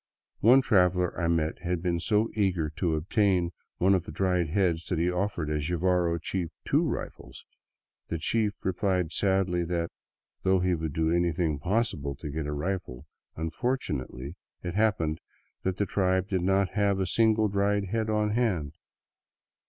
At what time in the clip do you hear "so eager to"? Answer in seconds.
1.99-2.95